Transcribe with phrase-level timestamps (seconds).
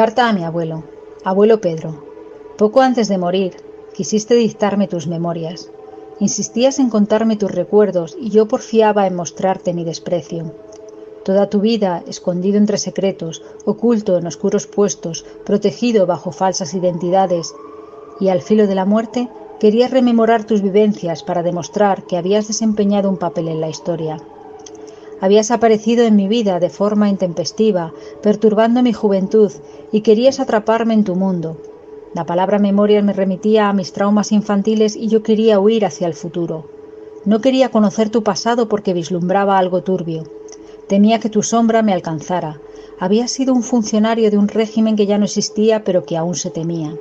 [0.00, 0.84] Carta a mi abuelo.
[1.24, 1.90] Abuelo Pedro.
[2.56, 3.52] Poco antes de morir,
[3.92, 5.70] quisiste dictarme tus memorias.
[6.20, 10.54] Insistías en contarme tus recuerdos y yo porfiaba en mostrarte mi desprecio.
[11.22, 17.54] Toda tu vida, escondido entre secretos, oculto en oscuros puestos, protegido bajo falsas identidades,
[18.20, 19.28] y al filo de la muerte,
[19.58, 24.16] querías rememorar tus vivencias para demostrar que habías desempeñado un papel en la historia.
[25.20, 27.92] Habías aparecido en mi vida de forma intempestiva,
[28.22, 29.52] perturbando mi juventud,
[29.92, 31.58] y querías atraparme en tu mundo,
[32.12, 36.14] la palabra memoria me remitía a mis traumas infantiles y yo quería huir hacia el
[36.14, 36.68] futuro.
[37.24, 40.24] No quería conocer tu pasado porque vislumbraba algo turbio.
[40.88, 42.60] Temía que tu sombra me alcanzara.
[42.98, 46.50] Había sido un funcionario de un régimen que ya no existía pero que aún se
[46.50, 46.96] temía.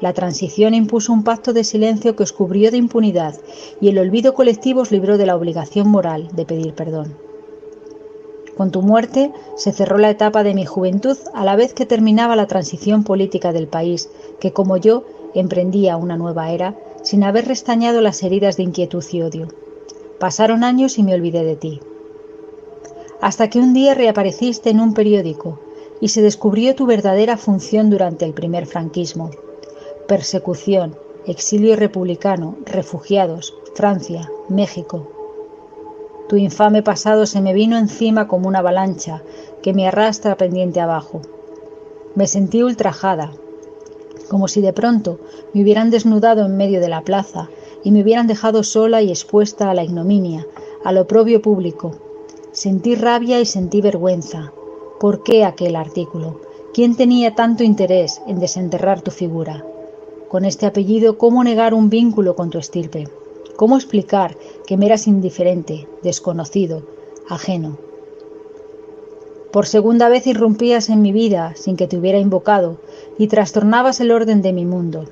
[0.00, 3.38] La transición impuso un pacto de silencio que os cubrió de impunidad
[3.82, 7.18] y el olvido colectivo os libró de la obligación moral de pedir perdón.
[8.56, 12.36] Con tu muerte se cerró la etapa de mi juventud a la vez que terminaba
[12.36, 18.00] la transición política del país, que como yo emprendía una nueva era sin haber restañado
[18.00, 19.48] las heridas de inquietud y odio.
[20.18, 21.80] Pasaron años y me olvidé de ti.
[23.20, 25.58] Hasta que un día reapareciste en un periódico
[26.00, 29.30] y se descubrió tu verdadera función durante el primer franquismo.
[30.06, 35.08] Persecución, exilio republicano, refugiados, Francia, México,
[36.32, 39.22] tu infame pasado se me vino encima como una avalancha
[39.60, 41.20] que me arrastra pendiente abajo.
[42.14, 43.32] Me sentí ultrajada,
[44.30, 45.18] como si de pronto
[45.52, 47.50] me hubieran desnudado en medio de la plaza
[47.84, 50.46] y me hubieran dejado sola y expuesta a la ignominia,
[50.82, 51.96] al oprobio público.
[52.50, 54.54] Sentí rabia y sentí vergüenza.
[55.00, 56.40] ¿Por qué aquel artículo?
[56.72, 59.66] ¿Quién tenía tanto interés en desenterrar tu figura?
[60.30, 63.06] Con este apellido, ¿cómo negar un vínculo con tu estirpe?
[63.56, 64.34] ¿Cómo explicar
[64.72, 66.82] que me eras indiferente, desconocido,
[67.28, 67.76] ajeno?
[69.52, 72.80] Por segunda vez irrumpías en mi vida sin que te hubiera invocado
[73.18, 75.04] y trastornabas el orden de mi mundo.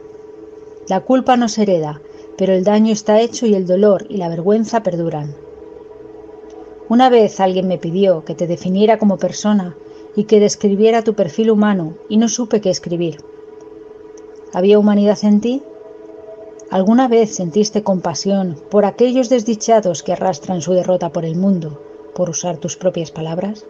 [0.88, 2.00] La culpa no se hereda,
[2.38, 5.34] pero el daño está hecho y el dolor y la vergüenza perduran.
[6.88, 9.76] Una vez alguien me pidió que te definiera como persona
[10.16, 13.18] y que describiera tu perfil humano y no supe qué escribir.
[14.54, 15.62] ¿Había humanidad en ti?
[16.70, 21.80] ¿Alguna vez sentiste compasión por aquellos desdichados que arrastran su derrota por el mundo,
[22.14, 23.66] por usar tus propias palabras?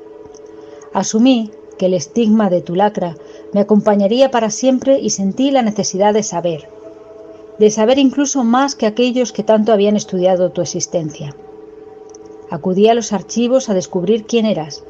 [0.93, 3.16] Asumí que el estigma de tu lacra
[3.55, 6.69] me acompañaría para siempre y sentí la necesidad de saber,
[7.59, 11.34] de saber incluso más que aquellos que tanto habían estudiado tu existencia.
[12.50, 14.84] Acudí a los archivos a descubrir quién eras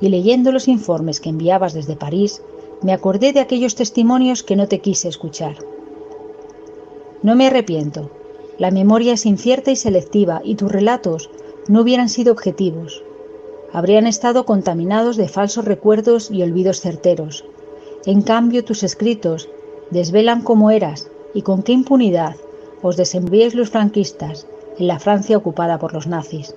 [0.00, 2.42] y leyendo los informes que enviabas desde París,
[2.82, 5.58] me acordé de aquellos testimonios que no te quise escuchar.
[7.22, 8.10] No me arrepiento.
[8.58, 11.30] La memoria es incierta y selectiva y tus relatos
[11.68, 13.04] no hubieran sido objetivos.
[13.72, 17.44] Habrían estado contaminados de falsos recuerdos y olvidos certeros.
[18.04, 19.48] En cambio, tus escritos
[19.90, 22.36] desvelan cómo eras y con qué impunidad
[22.82, 24.46] os desenvíais los franquistas
[24.78, 26.54] en la Francia ocupada por los nazis.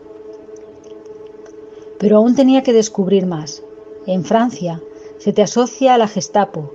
[1.99, 3.63] Pero aún tenía que descubrir más.
[4.07, 4.81] En Francia
[5.19, 6.73] se te asocia a la Gestapo,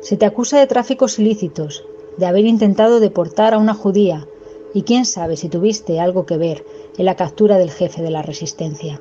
[0.00, 1.84] se te acusa de tráficos ilícitos,
[2.20, 4.28] de haber intentado deportar a una judía
[4.74, 6.64] y quién sabe si tuviste algo que ver
[6.98, 9.00] en la captura del jefe de la resistencia.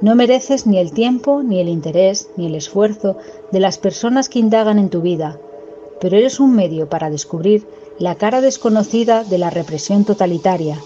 [0.00, 3.16] No mereces ni el tiempo, ni el interés, ni el esfuerzo
[3.52, 5.38] de las personas que indagan en tu vida,
[6.00, 7.66] pero eres un medio para descubrir
[7.98, 10.78] la cara desconocida de la represión totalitaria.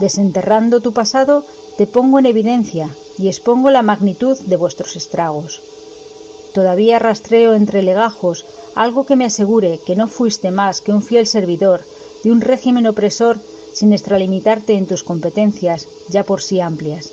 [0.00, 1.44] Desenterrando tu pasado,
[1.76, 2.88] te pongo en evidencia
[3.18, 5.60] y expongo la magnitud de vuestros estragos.
[6.54, 11.26] Todavía rastreo entre legajos algo que me asegure que no fuiste más que un fiel
[11.26, 11.82] servidor
[12.24, 13.38] de un régimen opresor
[13.74, 17.10] sin extralimitarte en tus competencias ya por sí amplias.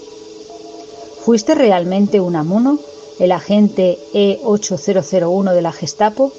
[1.25, 2.79] ¿Fuiste realmente un amuno,
[3.19, 6.31] el agente E8001 de la Gestapo?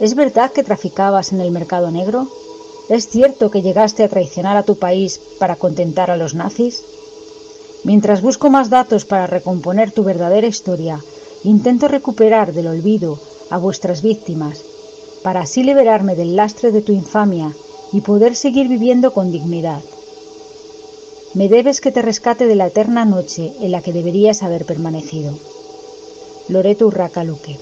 [0.00, 2.28] ¿Es verdad que traficabas en el mercado negro?
[2.88, 6.82] ¿Es cierto que llegaste a traicionar a tu país para contentar a los nazis?
[7.84, 11.00] Mientras busco más datos para recomponer tu verdadera historia,
[11.44, 13.18] intento recuperar del olvido
[13.50, 14.64] a vuestras víctimas,
[15.22, 17.52] para así liberarme del lastre de tu infamia
[17.92, 19.80] y poder seguir viviendo con dignidad.
[21.34, 25.36] Me debes que te rescate de la eterna noche en la que deberías haber permanecido.
[26.48, 27.58] Loreto Urraca Luque.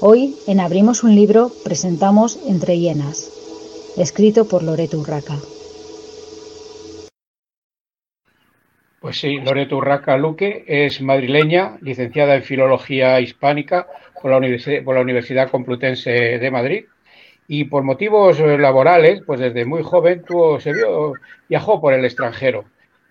[0.00, 3.28] Hoy, en Abrimos un libro, presentamos Entre hienas,
[3.96, 5.38] escrito por Loreto Urraca.
[9.04, 16.10] Pues sí, Loreto Urraca Luque es madrileña, licenciada en Filología Hispánica por la, Universidad, Complutense
[16.38, 16.86] de Madrid
[17.46, 20.24] y por motivos laborales, pues desde muy joven
[20.58, 21.12] se vio,
[21.50, 22.64] viajó por el extranjero.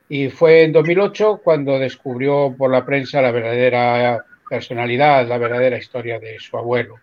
[0.09, 6.17] Y fue en 2008 cuando descubrió por la prensa la verdadera personalidad, la verdadera historia
[6.17, 6.95] de su abuelo,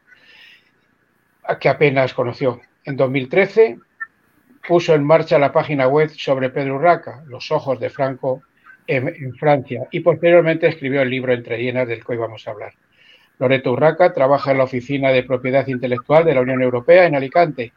[1.61, 2.61] que apenas conoció.
[2.85, 3.79] En 2013
[4.67, 8.43] puso en marcha la página web sobre Pedro Urraca, Los ojos de Franco
[8.91, 12.73] en, Francia, y posteriormente escribió el libro Entre llenas del que hoy vamos a hablar.
[13.39, 17.73] Loreto Urraca trabaja en la Oficina de Propiedad Intelectual de la Unión Europea en Alicante,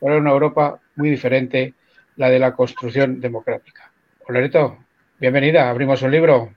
[0.00, 1.74] pero en una Europa muy diferente,
[2.16, 3.90] la de la construcción democrática.
[4.28, 4.78] Loreto,
[5.18, 6.50] bienvenida, abrimos un libro.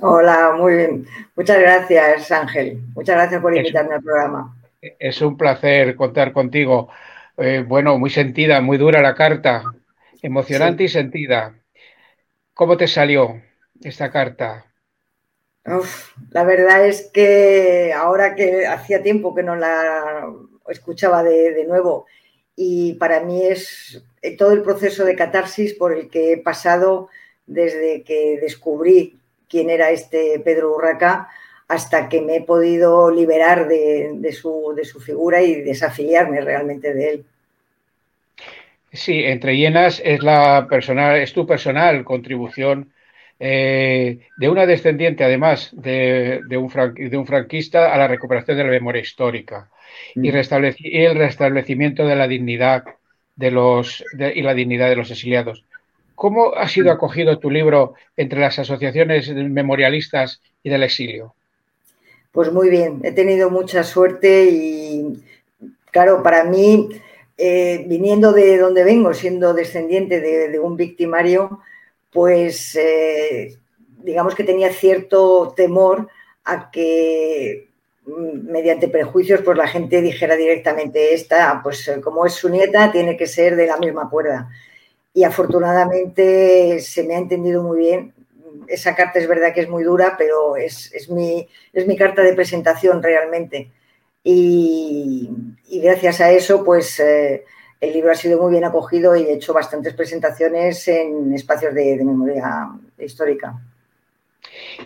[0.00, 1.06] Hola, muy bien.
[1.36, 2.80] Muchas gracias, Ángel.
[2.94, 4.56] Muchas gracias por invitarme al programa.
[4.80, 6.88] Es un placer contar contigo.
[7.36, 9.64] Eh, bueno, muy sentida, muy dura la carta,
[10.22, 11.54] emocionante y sentida.
[12.54, 13.42] ¿Cómo te salió
[13.82, 14.66] esta carta?
[16.30, 20.30] la verdad es que ahora que hacía tiempo que no la
[20.68, 22.04] escuchaba de, nuevo
[22.54, 24.04] y para mí es
[24.36, 27.08] todo el proceso de catarsis por el que he pasado
[27.46, 29.18] desde que descubrí
[29.48, 31.28] quién era este Pedro Urraca
[31.66, 37.08] hasta que me he podido liberar de, su, de su figura y desafiliarme realmente de
[37.08, 37.26] él.
[38.94, 42.92] Sí, entre llenas es la personal, es tu personal contribución
[43.40, 46.70] eh, de una descendiente, además de, un
[47.10, 49.68] de, un franquista, a la recuperación de la memoria histórica
[50.14, 50.36] y, mm.
[50.82, 52.84] el restablecimiento de la dignidad
[53.34, 55.64] de los y la dignidad de los exiliados.
[56.14, 61.34] ¿Cómo ha sido acogido tu libro entre las asociaciones memorialistas y del exilio?
[62.30, 65.20] Pues muy bien, he tenido mucha suerte y,
[65.90, 66.88] claro, para mí,
[67.36, 71.60] eh, viniendo de donde vengo, siendo descendiente de, un victimario,
[72.12, 73.56] pues eh,
[73.98, 76.08] digamos que tenía cierto temor
[76.44, 77.68] a que
[78.06, 83.16] mm, mediante prejuicios pues la gente dijera directamente esta, pues como es su nieta, tiene
[83.16, 84.48] que ser de la misma cuerda
[85.14, 88.12] y afortunadamente se me ha entendido muy bien.
[88.66, 92.34] Esa carta es verdad que es muy dura, pero es, mi, es mi carta de
[92.34, 93.70] presentación realmente.
[94.24, 95.28] Y,
[95.70, 97.44] gracias a eso, pues eh,
[97.80, 102.02] el libro ha sido muy bien acogido y he hecho bastantes presentaciones en espacios de,
[102.02, 103.60] memoria histórica.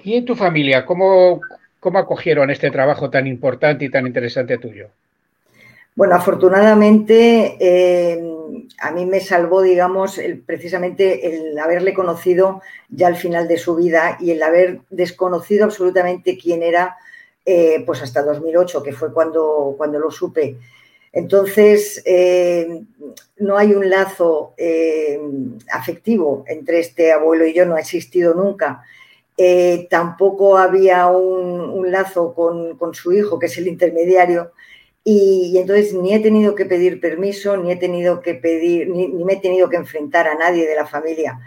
[0.02, 1.40] ¿Y en tu familia, cómo,
[1.78, 4.88] cómo acogieron este trabajo tan importante y tan interesante tuyo?
[5.94, 8.20] Bueno, afortunadamente eh,
[8.80, 14.16] a mí me salvó, digamos, precisamente el haberle conocido ya al final de su vida
[14.20, 16.96] y el haber desconocido absolutamente quién era,
[17.50, 20.58] eh, pues hasta 2008, que fue cuando, cuando lo supe.
[21.12, 22.82] Entonces, eh,
[23.38, 24.54] no hay un lazo
[25.72, 28.82] afectivo entre este abuelo y yo, no ha existido nunca.
[29.88, 34.52] tampoco había un, lazo con, con, su hijo, que es el intermediario,
[35.10, 39.32] y, entonces ni he tenido que pedir permiso, ni he tenido que pedir, ni, me
[39.32, 41.40] he tenido que enfrentar a nadie de la familia.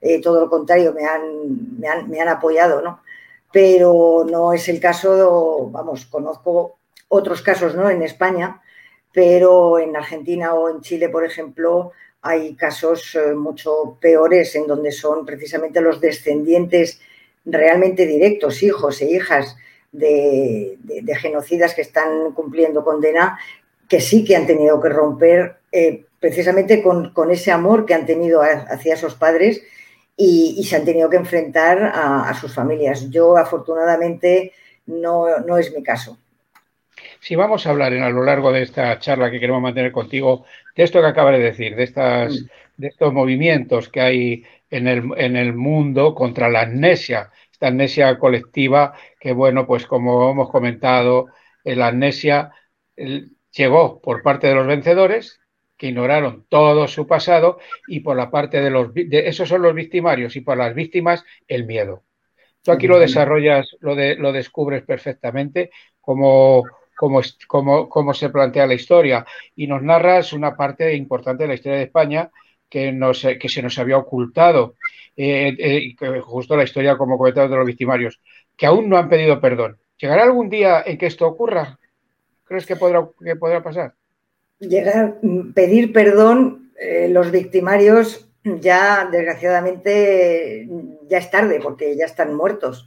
[0.00, 3.04] Eh, todo lo contrario, me han, me han, me han apoyado, ¿no?
[3.54, 7.88] Pero no es el caso, vamos, conozco otros casos, ¿no?
[7.88, 8.60] En España,
[9.12, 14.90] pero en Argentina o en Chile, por ejemplo, hay casos eh, mucho peores en donde
[14.90, 17.00] son precisamente los descendientes
[17.44, 19.56] realmente directos, hijos e hijas
[19.92, 20.76] de,
[21.20, 23.38] genocidas que están cumpliendo condena,
[23.88, 28.42] que sí que han tenido que romper eh, precisamente con, ese amor que han tenido
[28.42, 29.62] hacia sus padres
[30.16, 33.10] y, se han tenido que enfrentar a, sus familias.
[33.10, 34.52] Yo, afortunadamente,
[34.86, 36.18] no, no, es mi caso.
[37.20, 40.44] Si vamos a hablar en, a lo largo de esta charla que queremos mantener contigo
[40.76, 42.46] de esto que acaba de decir, de, estas, mm.
[42.76, 48.18] de estos movimientos que hay en el, en el mundo contra la amnesia, esta amnesia
[48.18, 51.26] colectiva que, bueno, pues como hemos comentado,
[51.64, 52.50] la amnesia
[53.52, 55.40] llegó por parte de los vencedores,
[55.88, 58.92] ignoraron todo su pasado, y por la parte de los...
[58.94, 62.02] De, esos son los victimarios, y por las víctimas, el miedo.
[62.62, 66.64] Tú aquí lo desarrollas, lo, de, lo descubres perfectamente como,
[66.96, 67.20] como,
[67.88, 71.84] como, se plantea la historia, y nos narras una parte importante de la historia de
[71.84, 72.30] España
[72.68, 74.76] que, nos, que se nos había ocultado
[75.16, 78.20] eh, eh, justo la historia, como comentado, de los victimarios,
[78.56, 79.78] que aún no han pedido perdón.
[79.98, 81.78] ¿Llegará algún día en que esto ocurra?
[82.44, 83.94] ¿Crees que podrá, que podrá pasar?
[84.68, 85.18] Llegar,
[85.54, 90.68] pedir perdón, eh, los victimarios ya, desgraciadamente,
[91.08, 92.86] ya es tarde porque ya están muertos.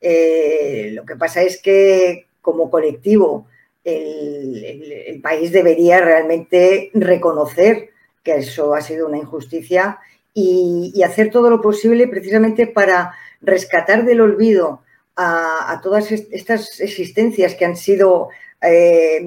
[0.00, 3.46] lo que pasa es que como colectivo
[3.84, 7.90] el, país debería realmente reconocer
[8.22, 9.98] que eso ha sido una injusticia
[10.34, 14.82] y, hacer todo lo posible precisamente para rescatar del olvido
[15.16, 18.28] a, todas estas existencias que han sido
[18.62, 19.26] eh,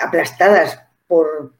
[0.00, 1.52] aplastadas por,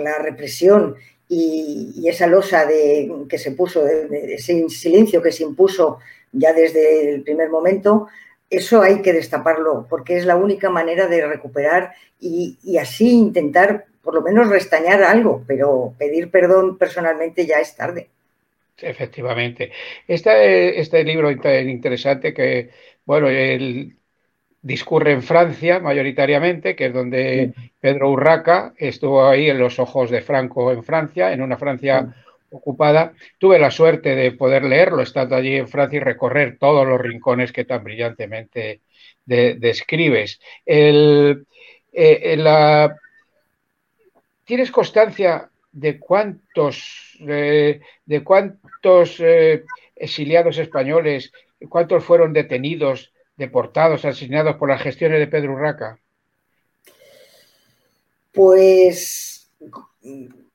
[0.00, 0.96] la represión
[1.28, 5.98] y, esa losa de, que se puso, ese silencio que se impuso
[6.32, 8.08] ya desde el primer momento,
[8.50, 14.14] eso hay que destaparlo, porque es la única manera de recuperar y, así intentar por
[14.14, 18.08] lo menos restañar algo, pero pedir perdón personalmente ya es tarde.
[18.76, 19.72] Efectivamente.
[20.06, 22.70] Este, este libro interesante que,
[23.06, 23.96] bueno, el,
[24.64, 30.22] discurre en Francia mayoritariamente, que es donde Pedro Urraca estuvo ahí en los ojos de
[30.22, 32.14] Franco en Francia, en una Francia
[32.50, 33.12] ocupada.
[33.38, 37.52] Tuve la suerte de poder leerlo estando allí en Francia y recorrer todos los rincones
[37.52, 38.80] que tan brillantemente
[39.26, 40.40] describes.
[40.64, 41.46] El,
[41.92, 42.96] eh, la...
[44.46, 51.32] ¿Tienes constancia de cuántos, eh, de cuántos eh, exiliados españoles,
[51.68, 55.98] cuántos fueron detenidos deportados, asesinados por las gestiones de Pedro Urraca?
[58.32, 59.50] Pues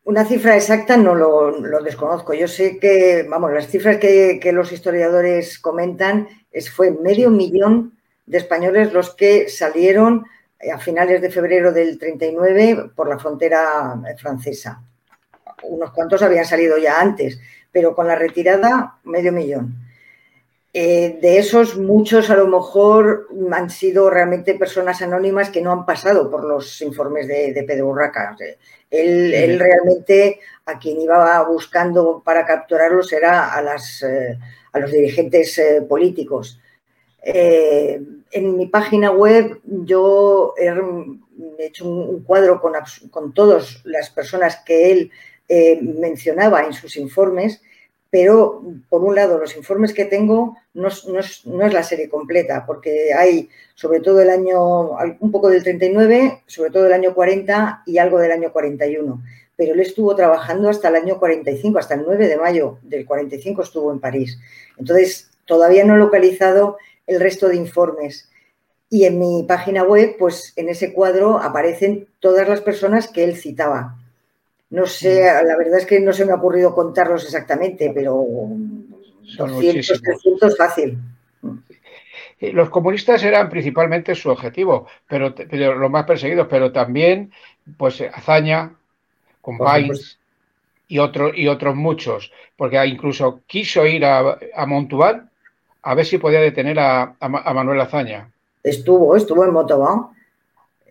[0.03, 2.33] una cifra exacta no lo, desconozco.
[2.33, 8.39] Yo sé que, vamos, las cifras que, los historiadores comentan es fue medio millón de
[8.39, 10.25] españoles los que salieron
[10.73, 14.81] a finales de febrero del 39 por la frontera francesa.
[15.63, 17.39] Unos cuantos habían salido ya antes,
[17.71, 19.88] pero con la retirada medio millón.
[20.71, 25.83] Eh, de esos, muchos a lo mejor han sido realmente personas anónimas que no han
[25.83, 28.37] pasado por los informes de, Pedro Urraca.
[28.91, 34.37] él, realmente a quien iba buscando para capturarlos era a, las, eh,
[34.71, 36.59] a los dirigentes eh, políticos.
[37.23, 42.73] en mi página web yo he hecho un, cuadro con,
[43.09, 45.11] con todas las personas que él
[45.81, 47.59] mencionaba en sus informes
[48.09, 53.49] pero por un lado los informes que tengo no, es, la serie completa, porque hay
[53.75, 58.19] sobre todo el año, un poco del 39, sobre todo el año 40 y algo
[58.19, 59.21] del año 41.
[59.55, 63.61] Pero él estuvo trabajando hasta el año 45, hasta el 9 de mayo del 45
[63.61, 64.39] estuvo en París.
[64.77, 68.29] Entonces, todavía no he localizado el resto de informes.
[68.89, 73.35] Y en mi página web, pues en ese cuadro aparecen todas las personas que él
[73.35, 73.98] citaba.
[74.71, 78.23] No sé, la verdad es que no se me ha ocurrido contarlos exactamente, pero
[79.37, 80.97] 200, 300 fácil.
[82.39, 85.33] Los comunistas eran principalmente su objetivo, pero,
[85.75, 87.31] los más perseguidos, pero también
[87.77, 88.75] pues Azaña,
[89.41, 90.19] Compines
[90.87, 95.29] y, otros y otros muchos, porque incluso quiso ir a, a Montauban
[95.81, 97.15] a ver si podía detener a,
[97.53, 98.31] Manuel Azaña.
[98.63, 100.09] Estuvo, estuvo en Montauban,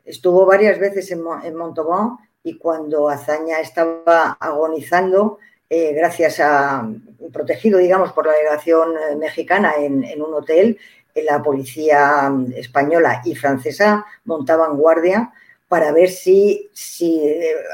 [0.04, 2.16] estuvo varias veces en, en Montauban
[2.48, 5.38] y cuando Azaña estaba agonizando,
[5.68, 6.88] eh, gracias a,
[7.30, 10.78] protegido, digamos, por la delegación eh, mexicana en, un hotel,
[11.14, 15.30] eh, la policía española y francesa montaban guardia
[15.68, 17.22] para ver si, si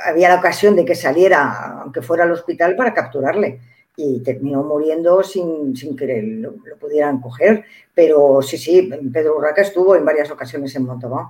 [0.04, 3.60] había la ocasión de que saliera, aunque fuera al hospital, para capturarle.
[3.96, 7.64] Y terminó muriendo sin, sin que lo, pudieran coger.
[7.94, 11.28] Pero sí, sí, Pedro Urraca estuvo en varias ocasiones en Montauban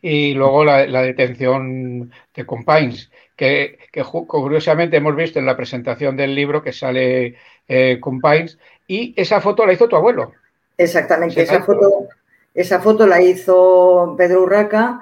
[0.00, 3.78] y luego la, detención de Compines, que,
[4.26, 7.36] curiosamente hemos visto en la presentación del libro que sale
[7.66, 10.32] eh, Compines, y esa foto la hizo tu abuelo.
[10.76, 12.06] Exactamente, esa foto,
[12.54, 15.00] esa foto la hizo Pedro Urraca.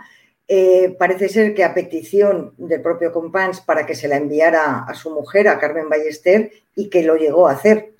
[0.48, 4.94] Eh, parece ser que a petición del propio Compines para que se la enviara a
[4.94, 7.92] su mujer, a Carmen Ballester, y que lo llegó a hacer.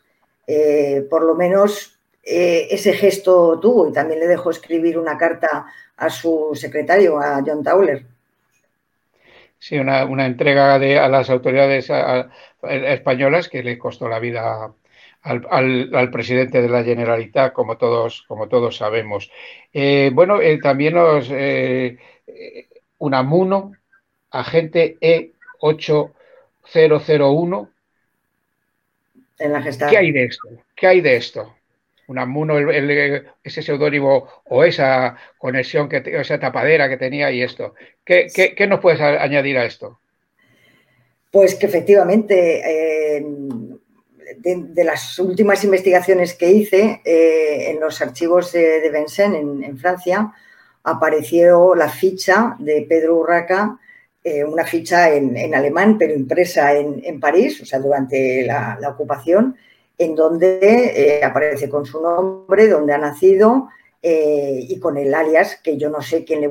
[0.46, 5.66] Eh, por lo menos eh, ese gesto tuvo y también le dejó escribir una carta
[5.96, 8.04] a su secretario, a John Tauler.
[9.58, 11.90] Sí, una, entrega de, a las autoridades
[12.62, 14.72] españolas que le costó la vida
[15.22, 19.30] al, presidente de la Generalitat, como todos, como todos sabemos.
[19.72, 21.98] Eh, bueno, eh, también nos eh,
[22.98, 23.72] Unamuno,
[24.30, 27.68] agente E8001.
[29.38, 29.62] En la.
[29.90, 30.48] ¿Qué hay de esto?
[30.74, 31.55] ¿Qué hay de esto?
[32.08, 37.74] Unamuno, el, ese seudónimo o esa conexión, que, esa tapadera que tenía y esto.
[38.04, 40.00] ¿Qué, nos puedes añadir a esto?
[41.30, 43.26] Pues que efectivamente, eh,
[44.38, 50.32] de, las últimas investigaciones que hice eh, en los archivos de, de Vincennes, en, Francia,
[50.84, 53.78] apareció la ficha de Pedro Urraca,
[54.22, 59.56] eh, una ficha en, alemán, pero impresa en, París, o sea, durante la ocupación,
[59.98, 60.58] en donde
[61.18, 63.68] eh, aparece con su nombre, donde ha nacido
[64.02, 66.50] eh, y con el alias, que yo no sé quién le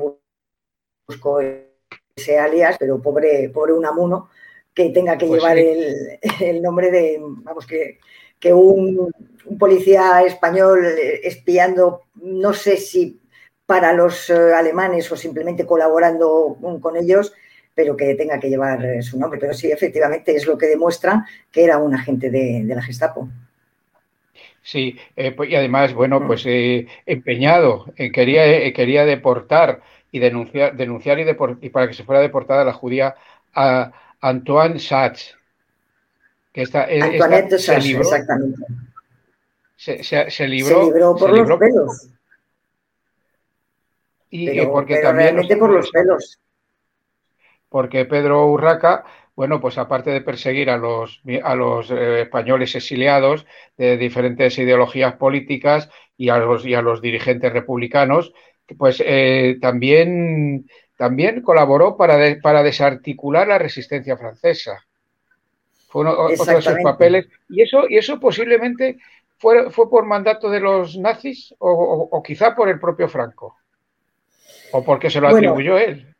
[1.06, 4.30] buscó ese alias, pero pobre, pobre Unamuno,
[4.74, 7.98] que tenga que pues llevar el, nombre de, vamos, que,
[8.38, 9.12] que un,
[9.58, 10.84] policía español
[11.22, 13.20] espiando, no sé si
[13.66, 17.32] para los eh, alemanes o simplemente colaborando con ellos,
[17.76, 19.38] pero que tenga que llevar eh, su nombre.
[19.38, 23.28] Pero sí, efectivamente, es lo que demuestra que era un agente de, la Gestapo.
[24.62, 31.20] Sí, eh, pues, y además, bueno, pues eh, empeñado, quería, quería deportar y denunciar, denunciar
[31.20, 31.26] y,
[31.60, 33.14] y, para que se fuera deportada la judía
[33.54, 33.92] a
[34.22, 35.36] Antoine Sachs.
[36.54, 38.62] Que esta, Antoinette esta, se libró, exactamente.
[39.76, 42.08] Se, se, se, libró, se libró por los pelos.
[44.30, 46.40] Y pero, porque pero también realmente por los pelos.
[47.68, 49.04] Porque Pedro Urraca
[49.36, 53.46] bueno, pues aparte de perseguir a los, a los eh, españoles exiliados
[53.76, 58.32] de diferentes ideologías políticas y a los, y a los dirigentes republicanos,
[58.78, 64.82] pues eh, también, también colaboró para, para desarticular la resistencia francesa.
[65.88, 67.28] Fue uno, otro de sus papeles.
[67.50, 68.96] Y eso, y eso posiblemente
[69.36, 73.58] fue, fue por mandato de los nazis o, quizá por el propio Franco.
[74.72, 76.15] O porque se lo atribuyó él.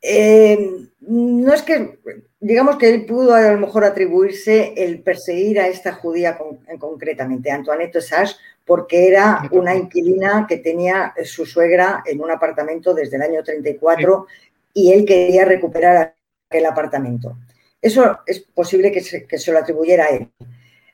[0.00, 1.98] Eh, no es que,
[2.40, 6.38] digamos que él pudo a lo mejor atribuirse el perseguir a esta judía
[6.78, 13.16] concretamente, Antoinette Sash, porque era una inquilina que tenía su suegra en un apartamento desde
[13.16, 14.26] el año 34
[14.74, 16.14] y él quería recuperar
[16.50, 17.38] aquel apartamento.
[17.80, 20.28] Eso es posible que se, lo atribuyera a él,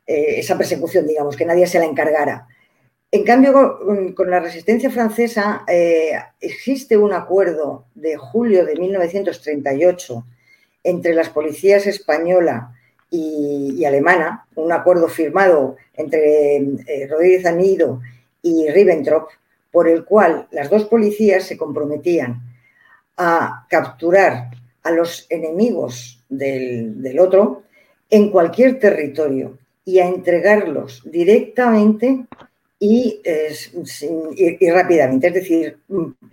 [0.07, 2.47] eh, esa persecución, digamos, que nadie se la encargara.
[3.15, 3.79] En cambio,
[4.17, 10.27] con, la resistencia francesa eh, existe un acuerdo de julio de 1938
[10.83, 12.75] entre las policías española
[13.11, 18.01] y, alemana, un acuerdo firmado entre eh, Rodríguez Anido
[18.43, 19.29] y Ribbentrop,
[19.71, 22.43] por el cual las dos policías se comprometían
[23.17, 24.51] a capturar
[24.83, 27.63] a los enemigos del otro
[28.11, 32.27] en cualquier territorio y a entregarlos directamente
[32.79, 33.23] y,
[34.37, 35.79] y, rápidamente, es decir,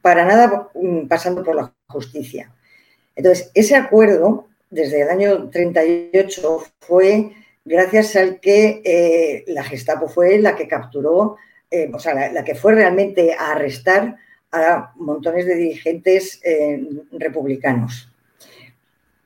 [0.01, 0.69] para nada
[1.08, 2.51] pasando por la justicia.
[3.15, 7.32] Entonces, ese acuerdo, desde el año 38, fue
[7.63, 11.38] gracias al que eh, la Gestapo fue la que capturó,
[11.69, 14.17] eh, o sea, la, que fue realmente a arrestar
[14.51, 18.12] a montones de dirigentes eh, republicanos.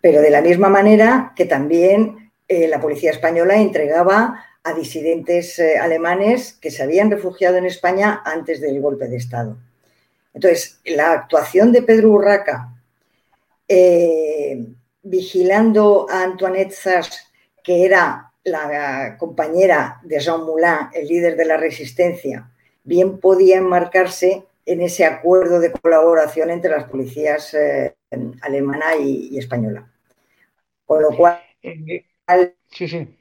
[0.01, 6.53] Pero de la misma manera que también la policía española entregaba a disidentes eh, alemanes
[6.53, 9.57] que se habían refugiado en España antes del golpe de Estado.
[10.33, 12.73] Entonces, la actuación de Pedro Urraca
[13.67, 14.65] eh,
[15.03, 17.31] vigilando a Antoinette Sass,
[17.63, 22.51] que era la compañera de Jean Moulin, el líder de la resistencia,
[22.83, 27.95] bien podía enmarcarse en ese acuerdo de colaboración entre las policías eh,
[28.41, 29.87] alemana y, española.
[30.85, 31.39] Con lo cual,
[32.71, 33.15] sí, sí.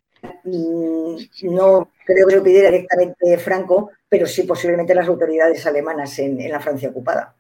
[0.45, 1.17] Mm,
[1.55, 6.61] no creo que lo pidiera directamente Franco, pero sí posiblemente las autoridades alemanas en, la
[6.61, 7.35] Francia ocupada.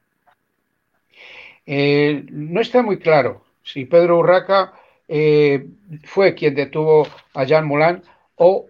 [1.66, 4.74] Eh, no está muy claro si Pedro Urraca
[5.08, 5.66] eh,
[6.04, 8.02] fue quien detuvo a Jean Moulin
[8.36, 8.66] o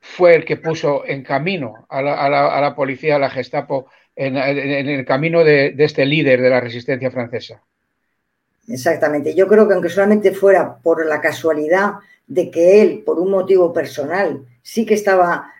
[0.00, 5.44] fue el que puso en camino a la, policía, a la Gestapo, en, el camino
[5.44, 7.60] de, de, este líder de la resistencia francesa.
[8.68, 9.34] Exactamente.
[9.34, 11.94] Yo creo que aunque solamente fuera por la casualidad
[12.26, 15.52] de que él, por un motivo personal, sí que estaba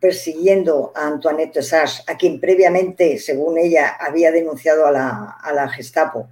[0.00, 6.28] persiguiendo a Antoinette Sass, a quien previamente, según ella, había denunciado a la, Gestapo.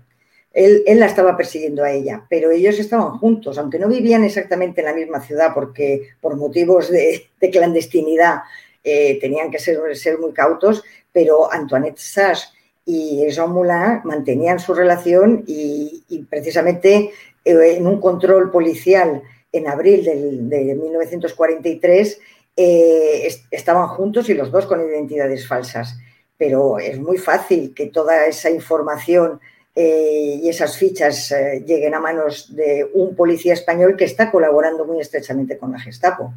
[0.52, 4.86] Él, la estaba persiguiendo a ella, pero ellos estaban juntos, aunque no vivían exactamente en
[4.86, 8.42] la misma ciudad, porque por motivos de, clandestinidad
[8.84, 12.52] eh, tenían que ser, ser, muy cautos, pero Antoinette Sass
[12.84, 17.12] y Jean Moulin mantenían su relación y, y precisamente
[17.44, 20.04] eh, en un control policial en abril
[20.48, 22.18] de 1943
[22.56, 25.98] eh, estaban juntos y los dos con identidades falsas.
[26.36, 29.40] Pero es muy fácil que toda esa información
[29.74, 34.84] eh, y esas fichas eh, lleguen a manos de un policía español que está colaborando
[34.84, 36.34] muy estrechamente con la Gestapo.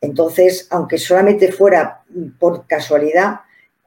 [0.00, 2.02] Entonces, aunque solamente fuera
[2.38, 3.40] por casualidad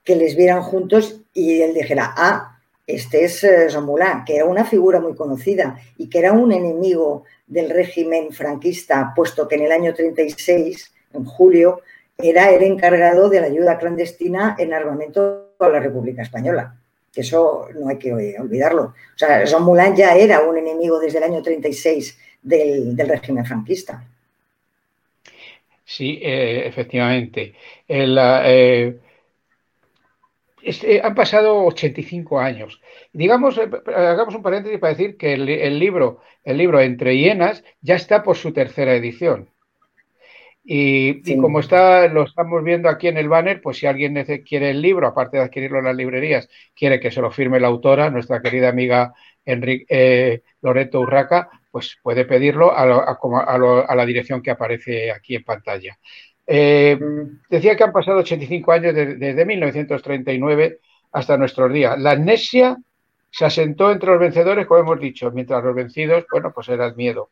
[0.04, 2.53] que les vieran juntos y él dijera, ah,
[2.86, 7.70] este es Jean que era una figura muy conocida y que era un enemigo del
[7.70, 11.82] régimen franquista, puesto que en el año 36, en julio,
[12.18, 16.76] era el encargado de la ayuda clandestina en armamento a la República Española.
[17.16, 18.84] Eso no hay que olvidarlo.
[18.84, 24.04] O sea, Moulin ya era un enemigo desde el año 36 del, régimen franquista.
[25.86, 27.54] Sí, eh, efectivamente.
[27.88, 28.98] Eh,
[31.04, 32.82] han pasado 85 años.
[33.12, 37.96] Digamos, eh, hagamos un paréntesis para decir que el, libro, el libro Entre Hienas ya
[37.96, 39.50] está por su tercera edición.
[40.66, 44.16] Y, como está, lo estamos viendo aquí en el banner, pues si alguien
[44.48, 47.68] quiere el libro, aparte de adquirirlo en las librerías, quiere que se lo firme la
[47.68, 54.52] autora, nuestra querida amiga Enrique eh, Loreto Urraca, pues puede pedirlo a, la dirección que
[54.52, 55.98] aparece aquí en pantalla.
[56.46, 57.00] Eh,
[57.50, 60.80] decía que han pasado 85 años desde 1939
[61.12, 61.98] hasta nuestros días.
[62.00, 62.78] La amnesia
[63.30, 66.96] se asentó entre los vencedores, como hemos dicho, mientras los vencidos, bueno, pues era el
[66.96, 67.30] miedo.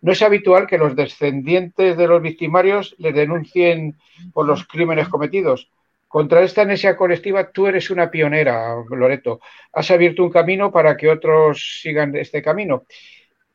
[0.00, 3.98] No es habitual que los descendientes de los victimarios les denuncien
[4.32, 5.70] por los crímenes cometidos.
[6.08, 9.40] Contra esta amnesia colectiva, tú eres una pionera, Loreto.
[9.72, 12.84] Has abierto un camino para que otros sigan este camino.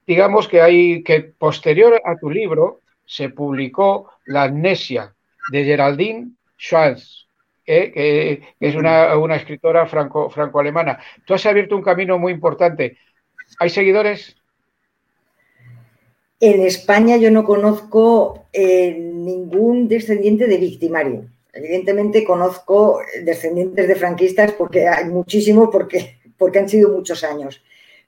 [0.08, 5.13] Digamos que hay que posterior a tu libro se publicó La amnesia
[5.52, 7.28] de Geraldine Schwartz,
[7.65, 11.00] eh, que, es una, escritora franco, franco-alemana.
[11.26, 12.98] Tú has abierto un camino muy importante.
[13.60, 14.36] ¿Hay seguidores?
[16.39, 21.26] En España yo no conozco eh, ningún descendiente de victimario.
[21.54, 27.63] Evidentemente conozco descendientes de franquistas porque hay muchísimos, porque, porque han sido muchos años,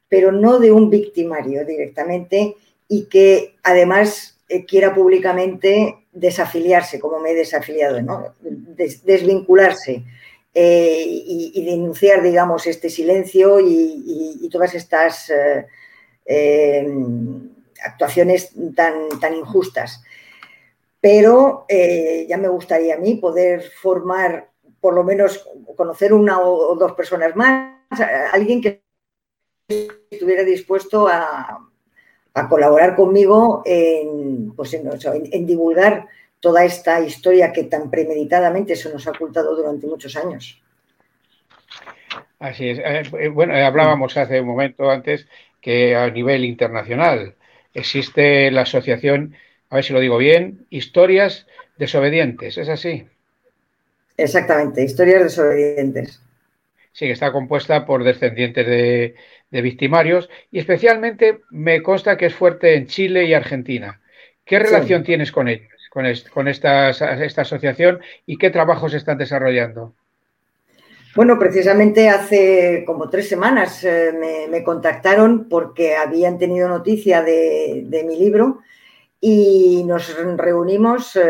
[0.10, 2.56] pero no de un victimario directamente
[2.90, 8.36] y que además eh, quiera públicamente desafiliarse, como me he desafiliado, ¿no?
[8.40, 10.04] desvincularse
[10.54, 15.30] eh, y, denunciar, digamos, este silencio y, todas estas
[17.84, 20.02] actuaciones tan, injustas.
[21.02, 26.76] Pero eh, ya me gustaría a mí poder formar, por lo menos conocer una o
[26.76, 27.76] dos personas más,
[28.32, 28.82] alguien que
[30.10, 31.68] estuviera dispuesto a,
[32.48, 36.08] colaborar conmigo en, pues en, divulgar
[36.40, 40.62] toda esta historia que tan premeditadamente se nos ha ocultado durante muchos años.
[42.40, 42.78] Así es.
[42.80, 45.28] Eh, eh, bueno, hablábamos hace un momento antes
[45.60, 47.36] que a nivel internacional
[47.74, 49.36] existe la asociación,
[49.70, 51.48] a ver si lo digo bien, Historias
[51.78, 53.08] Desobedientes, ¿es así?
[54.16, 56.22] Exactamente, Historias Desobedientes.
[56.92, 59.16] Sí, que está compuesta por descendientes de,
[59.52, 64.02] victimarios y especialmente me consta que es fuerte en Chile y Argentina.
[64.46, 69.94] ¿Qué relación tienes con ellos, con, esta, esta asociación y qué trabajos están desarrollando?
[71.18, 74.14] Bueno, precisamente hace como tres semanas eh,
[74.52, 78.60] me, contactaron porque habían tenido noticia de, mi libro
[79.20, 81.22] y nos reunimos eh,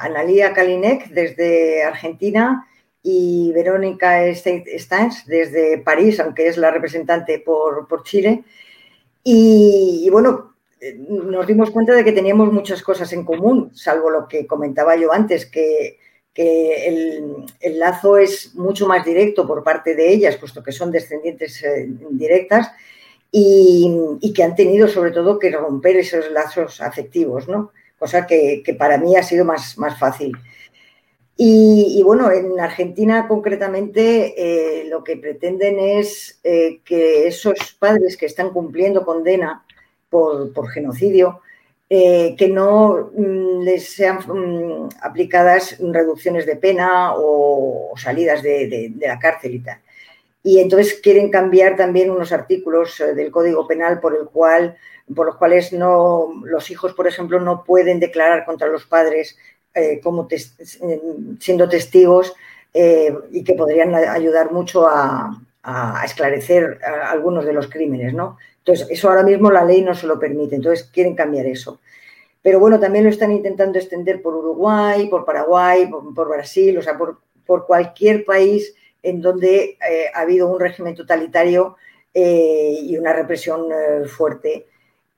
[0.00, 2.66] Analia Kalinek desde Argentina
[3.08, 8.42] y Verónica Steins desde París, aunque es la representante por, Chile.
[9.22, 14.10] Y, y, bueno, eh, nos dimos cuenta de que teníamos muchas cosas en común, salvo
[14.10, 15.98] lo que comentaba yo antes, que
[16.36, 21.62] que el, lazo es mucho más directo por parte de ellas, puesto que son descendientes
[21.62, 22.70] eh, directas,
[23.32, 27.72] y, que han tenido sobre todo que romper esos lazos afectivos, ¿no?
[27.98, 30.36] cosa que, para mí ha sido más, más fácil.
[31.38, 38.24] Y, bueno, en Argentina concretamente eh, lo que pretenden es eh, que esos padres que
[38.24, 39.62] están cumpliendo condena
[40.08, 41.42] por, por genocidio,
[41.90, 49.18] eh, que no mm, les sean mm, aplicadas reducciones de pena o, salidas de, la
[49.18, 49.80] cárcel y tal.
[50.42, 54.76] Y entonces quieren cambiar también unos artículos del Código Penal por, el cual,
[55.14, 59.36] por los cuales no, los hijos, por ejemplo, no pueden declarar contra los padres
[59.76, 60.26] eh, como
[61.38, 62.34] siendo testigos
[62.74, 65.42] y que podrían ayudar mucho a,
[66.04, 68.36] esclarecer algunos de los crímenes, ¿no?
[68.58, 71.80] Entonces, eso ahora mismo la ley no se lo permite, entonces quieren cambiar eso.
[72.46, 76.96] Pero bueno, también lo están intentando extender por Uruguay, por Paraguay, por, Brasil, o sea,
[76.96, 77.18] por,
[77.66, 81.76] cualquier país en donde eh, ha habido un régimen totalitario
[82.14, 84.66] eh, y una represión eh, fuerte.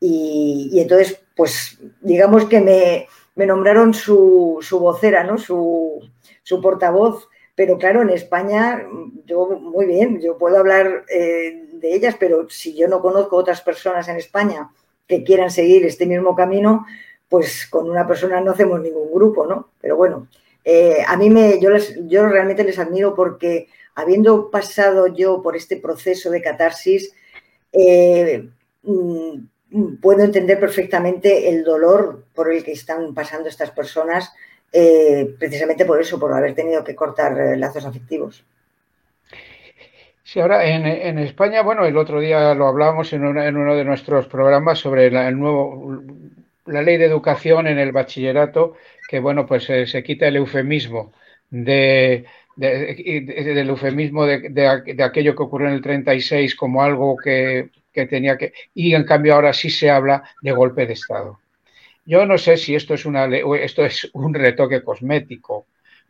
[0.01, 3.09] Y, entonces, pues digamos que me,
[3.47, 5.39] nombraron su, vocera, ¿no?
[5.39, 6.01] Su,
[6.43, 8.87] su, portavoz, pero claro, en España,
[9.25, 14.09] yo muy bien, yo puedo hablar de ellas, pero si yo no conozco otras personas
[14.09, 14.71] en España
[15.07, 16.87] que quieran seguir este mismo camino,
[17.29, 19.71] pues con una persona no hacemos ningún grupo, ¿no?
[19.81, 20.29] Pero bueno,
[20.65, 21.71] eh, a mí me, yo,
[22.07, 27.13] yo realmente les admiro porque habiendo pasado yo por este proceso de catarsis,
[27.73, 28.49] eh,
[28.83, 29.39] mm,
[30.01, 34.33] puedo entender perfectamente el dolor por el que están pasando estas personas,
[34.73, 38.45] eh, precisamente por eso, por haber tenido que cortar lazos afectivos.
[40.23, 44.79] Sí, ahora en, España, bueno, el otro día lo hablábamos en, uno de nuestros programas
[44.79, 46.03] sobre el nuevo,
[46.67, 48.75] la ley de educación en el bachillerato,
[49.09, 51.13] que bueno, pues eh, se quita el eufemismo
[51.49, 52.27] de,
[52.57, 57.71] del eufemismo de, aquello que ocurrió en el 36 como algo que,
[58.03, 58.53] que tenía que...
[58.75, 61.41] Y en cambio ahora sí se habla de golpe de Estado.
[62.05, 65.67] Yo no sé si esto es, una, esto es un retoque cosmético,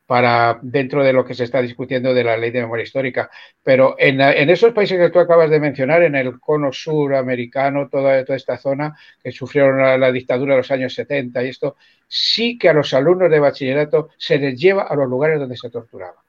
[0.09, 3.31] para dentro de lo que se está discutiendo de la ley de memoria histórica.
[3.63, 8.25] Pero en, esos países que tú acabas de mencionar, en el cono sur americano, toda,
[8.25, 12.57] toda esta zona que sufrieron la, la dictadura de los años 70 y esto, sí
[12.57, 16.23] que a los alumnos de bachillerato se les lleva a los lugares donde se torturaba.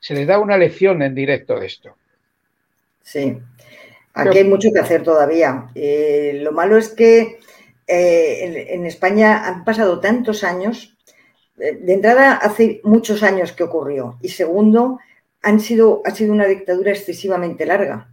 [0.00, 1.94] Se les da una lección en directo de esto.
[3.00, 3.38] Sí,
[4.18, 5.70] aquí hay mucho que hacer todavía.
[5.74, 7.38] Eh, lo malo es que
[7.86, 10.96] eh, en, España han pasado tantos años.
[11.58, 14.18] Eh, de entrada, hace muchos años que ocurrió.
[14.20, 14.98] Y segundo,
[15.42, 18.08] han sido, ha sido una dictadura excesivamente larga.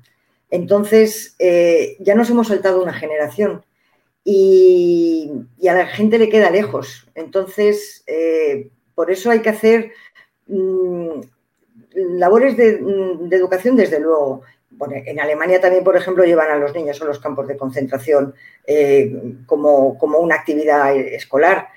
[0.52, 1.36] Entonces,
[2.00, 3.66] ya nos hemos saltado una generación
[4.24, 5.32] y,
[5.68, 7.08] a la gente le queda lejos.
[7.16, 8.06] Entonces,
[8.94, 9.92] por eso hay que hacer
[10.48, 11.20] mm,
[11.96, 14.44] labores de, de, educación, desde luego,
[14.92, 18.34] en Alemania también, por ejemplo, llevan a los niños a los campos de concentración
[18.66, 19.12] eh,
[19.46, 21.70] como, una actividad escolar.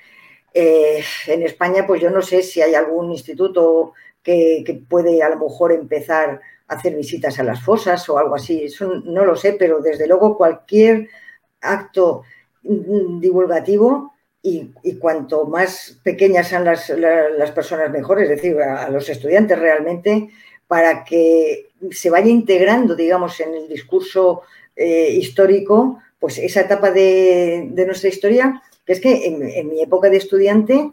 [0.53, 5.37] Eh, en España, pues yo no sé si hay algún instituto que, puede a lo
[5.37, 8.65] mejor empezar a hacer visitas a las fosas o algo así.
[8.65, 11.07] Eso no lo sé, pero desde luego cualquier
[11.61, 12.23] acto
[12.61, 19.57] divulgativo y, cuanto más pequeñas sean las, las, personas mejor, es decir, a los estudiantes
[19.57, 20.29] realmente,
[20.67, 24.41] para que se vaya integrando, digamos, en el discurso
[24.75, 30.17] eh, histórico, pues esa etapa de, nuestra historia, que es que en, mi época de
[30.17, 30.91] estudiante,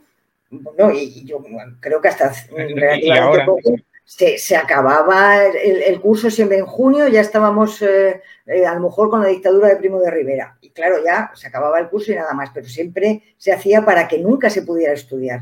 [0.51, 1.43] bueno, y yo
[1.81, 8.23] creo que hasta relativamente poco, se, acababa el, curso siempre en junio, ya estábamos eh,
[8.47, 10.57] eh, a lo mejor con la dictadura de Primo de Rivera.
[10.61, 14.07] Y claro, ya se acababa el curso y nada más, pero siempre se hacía para
[14.07, 15.41] que nunca se pudiera estudiar.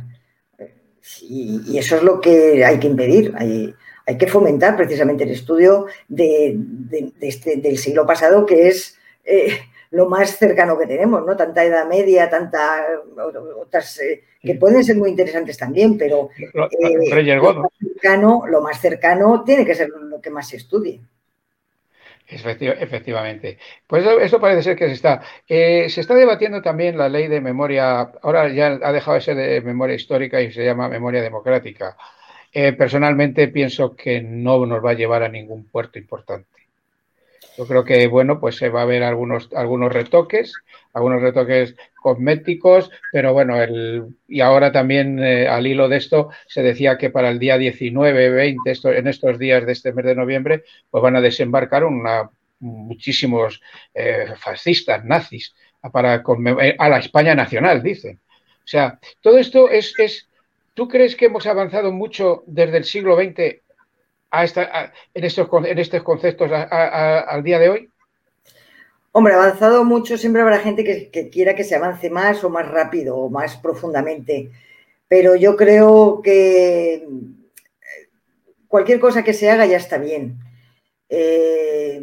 [1.20, 3.35] Y, eso es lo que hay que impedir.
[3.37, 3.74] Hay,
[4.06, 6.58] hay que fomentar precisamente el estudio de,
[7.20, 9.58] este, del siglo pasado, que es eh,
[9.90, 11.36] lo más cercano que tenemos, ¿no?
[11.36, 12.86] Tanta edad media, tanta
[13.60, 16.50] otras eh, que pueden ser muy interesantes también, pero eh,
[17.36, 21.00] lo, más cercano, lo más cercano tiene que ser lo que más se estudie.
[22.26, 23.58] Efectivamente.
[23.86, 25.22] Pues eso, parece ser que se está.
[25.46, 29.60] se está debatiendo también la ley de memoria, ahora ya ha dejado de ser de
[29.60, 31.96] memoria histórica y se llama memoria democrática.
[32.56, 36.46] Eh, personalmente pienso que no nos va a llevar a ningún puerto importante.
[37.58, 40.54] Yo creo que, bueno, pues se va a ver algunos, algunos retoques,
[40.92, 46.62] algunos retoques cosméticos, pero bueno, el, y ahora también eh, al hilo de esto se
[46.62, 50.14] decía que para el día 19, 20, esto, en estos días de este mes de
[50.14, 53.60] noviembre, pues van a desembarcar una, muchísimos
[53.92, 55.56] eh, fascistas, nazis,
[55.92, 56.22] para,
[56.78, 58.20] a la España nacional, dicen.
[58.58, 60.28] O sea, todo esto es, es
[60.74, 63.60] ¿Tú crees que hemos avanzado mucho desde el siglo XX
[64.30, 67.90] a en, estos, en, estos, conceptos al día de hoy?
[69.12, 73.16] Hombre, avanzado mucho, siempre habrá gente que, quiera que se avance más o más rápido
[73.16, 74.50] o más profundamente,
[75.06, 77.08] pero yo creo que eh,
[78.66, 80.40] cualquier cosa que se haga ya está bien.
[81.08, 82.02] Eh,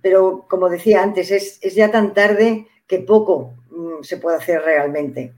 [0.00, 4.62] pero como decía antes, es, es, ya tan tarde que poco mm, se puede hacer
[4.62, 5.34] realmente.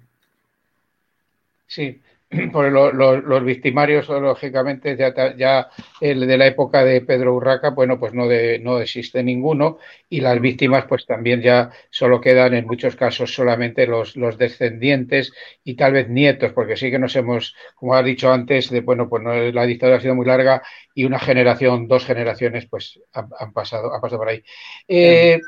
[1.69, 2.01] Sí,
[2.53, 5.69] por los victimarios, lógicamente, ya, ya
[6.01, 9.79] el de la época de Pedro Urraca, bueno, pues no, de, no existe ninguno
[10.09, 15.33] y las víctimas, pues también ya solo quedan en muchos casos solamente los, los descendientes
[15.63, 19.09] y tal vez nietos, porque sí que nos hemos, como has dicho antes, de, bueno,
[19.09, 19.23] pues
[19.55, 20.63] la dictadura ha sido muy larga
[20.95, 24.43] y una generación, dos generaciones, pues han, pasado, han pasado por ahí.
[24.87, 25.41] Eh,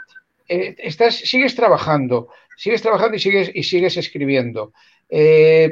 [0.49, 4.73] eh, estás, sigues trabajando, sigues trabajando y sigues, y sigues escribiendo.
[5.09, 5.71] Eh,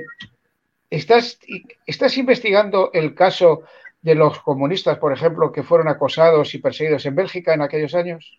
[0.91, 1.39] ¿Estás,
[1.87, 3.63] ¿Estás investigando el caso
[4.01, 8.39] de los comunistas, por ejemplo, que fueron acosados y perseguidos en Bélgica en aquellos años?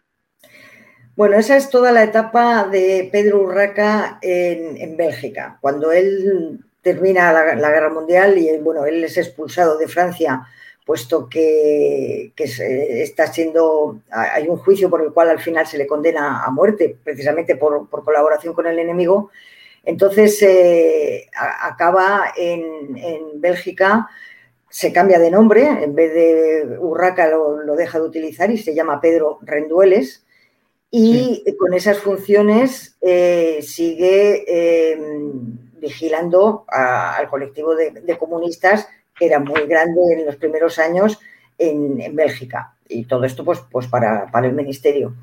[1.16, 7.72] Bueno, esa es toda la etapa de Pedro Urraca en, Bélgica, cuando él termina la,
[7.72, 10.48] guerra mundial y bueno, él es expulsado de Francia,
[10.86, 16.44] puesto que, está siendo, hay un juicio por el cual al final se le condena
[16.44, 19.30] a muerte, precisamente por colaboración con el enemigo,
[19.84, 21.30] entonces eh,
[21.62, 24.10] acaba en, Bélgica,
[24.70, 29.02] se cambia de nombre, en vez de Urraca lo, deja de utilizar y se llama
[29.02, 30.26] Pedro Rendueles.
[30.92, 35.32] Y con esas funciones eh, sigue em,
[35.80, 41.20] vigilando al colectivo de, comunistas que era muy grande en los primeros años
[41.58, 42.74] en, Bélgica.
[42.88, 45.14] Y todo esto pues, pues para el ministerio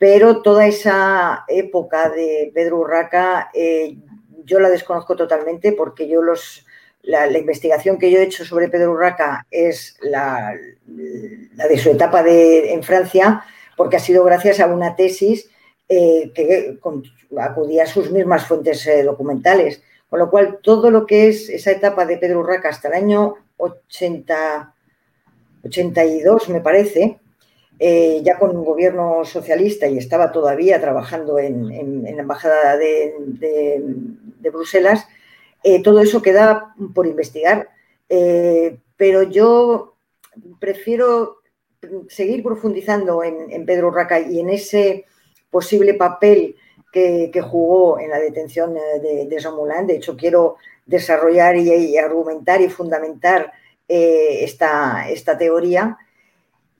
[0.00, 3.98] pero toda esa época de Pedro Urraca eh,
[4.46, 6.64] yo la desconozco totalmente porque yo los,
[7.02, 10.54] la, investigación que yo he hecho sobre Pedro Urraca es la,
[10.86, 13.44] de su etapa en Francia,
[13.76, 15.50] porque ha sido gracias a una tesis
[15.86, 16.78] eh, que
[17.38, 19.82] acudía a sus mismas fuentes eh, documentales.
[20.08, 23.34] Con lo cual, todo lo que es esa etapa de Pedro Urraca hasta el año
[23.58, 24.74] 80,
[25.62, 27.20] 82, me parece,
[27.82, 33.14] eh, ya con un gobierno socialista y estaba todavía trabajando en, la Embajada de,
[34.52, 35.08] Bruselas,
[35.64, 37.70] eh, todo eso queda por investigar.
[38.10, 39.94] Eh, pero yo
[40.58, 41.38] prefiero
[42.08, 45.06] seguir profundizando en, Pedro Urraca y en ese
[45.50, 46.56] posible papel
[46.92, 52.68] que, jugó en la detención de, de Jean De hecho, quiero desarrollar y, argumentar y
[52.68, 53.50] fundamentar
[53.88, 55.96] esta teoría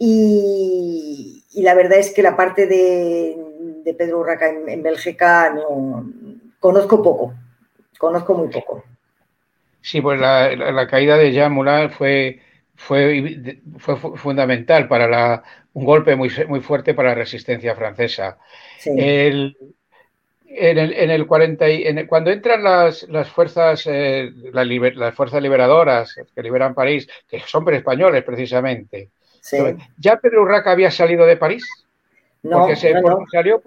[0.03, 3.37] y, la verdad es que la parte de,
[3.99, 6.11] Pedro Urraca en, Bélgica no
[6.59, 7.35] conozco poco,
[7.99, 8.83] conozco muy poco.
[9.83, 12.41] Sí, pues la, caída de Jean Moulin fue,
[12.77, 15.43] fue, fue fundamental para la,
[15.75, 18.39] un golpe muy, muy fuerte para la resistencia francesa.
[18.87, 19.55] en,
[20.47, 21.67] el, 40
[22.09, 28.25] cuando entran las, las fuerzas eh, las, fuerzas liberadoras que liberan París, que son españoles
[28.25, 29.11] precisamente,
[29.99, 31.65] ¿Ya Pedro Urraca había salido de París?
[32.43, 33.63] No, no, salió.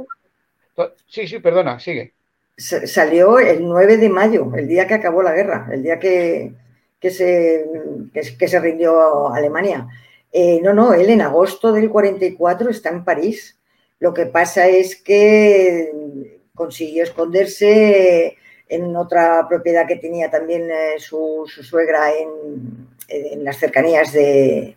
[1.08, 2.14] Sí, sí, perdona, sigue.
[2.58, 6.54] Salió el 9 de mayo, el día que acabó la guerra, el día que,
[7.02, 7.66] se,
[8.14, 9.88] que, se rindió Alemania.
[10.32, 13.60] Eh, no, no, él en agosto del 44 está en París.
[14.00, 21.46] Lo que pasa es que consiguió esconderse en otra propiedad que tenía también eh, su,
[21.48, 24.76] suegra en las cercanías de,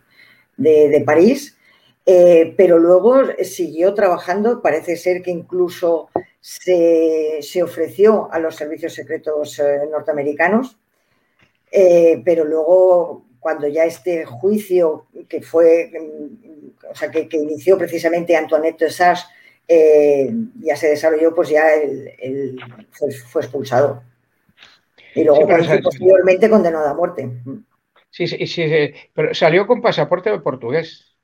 [0.56, 1.56] de, París,
[2.04, 6.08] eh, pero luego siguió trabajando, parece ser que incluso
[6.40, 10.78] se, ofreció a los servicios secretos eh, norteamericanos,
[11.70, 15.92] eh, pero luego cuando ya este juicio que fue,
[16.90, 19.26] o sea, que, inició precisamente Antoinette de Sass,
[19.68, 22.58] ya se desarrolló, pues ya él,
[23.30, 24.02] fue, expulsado.
[25.14, 25.46] Y luego
[25.82, 27.30] posteriormente condenado a muerte.
[28.16, 28.64] Sí, sí, sí,
[29.12, 31.14] pero salió con pasaporte portugués.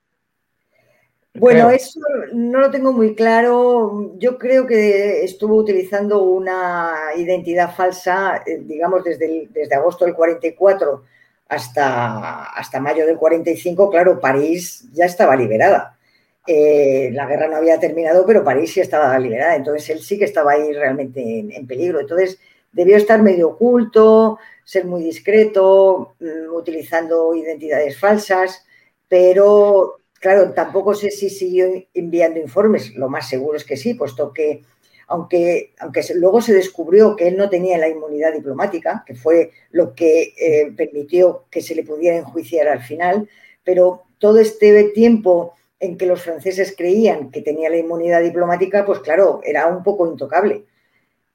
[1.33, 1.99] Bueno, eso
[2.35, 4.13] no lo tengo muy claro.
[4.19, 11.03] Yo creo que estuvo utilizando una identidad falsa, eh, digamos, desde, desde agosto del 44
[11.49, 13.89] hasta, hasta mayo del 45.
[13.89, 15.99] Claro, París ya estaba liberada.
[16.47, 19.57] Eh, la guerra no había terminado, pero París sí estaba liberada.
[19.57, 22.01] Entonces él sí que estaba ahí realmente en peligro.
[22.01, 22.39] Entonces
[22.73, 28.65] debió estar medio oculto, ser muy discreto, mm, utilizando identidades falsas,
[29.09, 34.33] pero claro, tampoco sé si siguió enviando informes, lo más seguro es que sí, puesto
[34.33, 34.63] que
[35.09, 39.95] aunque, aunque luego se descubrió que él no tenía la inmunidad diplomática, que fue lo
[39.95, 43.29] que eh, permitió que se le pudiera enjuiciar al final,
[43.63, 49.01] pero todo este tiempo en que los franceses creían que tenía la inmunidad diplomática, pues
[49.01, 50.65] claro, era un poco intocable.